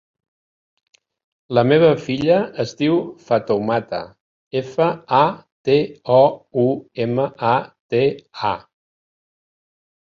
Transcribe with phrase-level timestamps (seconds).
[1.57, 4.01] La meva filla es diu Fatoumata:
[4.63, 4.89] efa,
[5.21, 5.23] a,
[5.71, 5.77] te,
[6.17, 6.25] o,
[6.67, 6.69] u,
[7.09, 7.57] ema, a,
[7.95, 8.05] te,
[8.57, 8.57] a.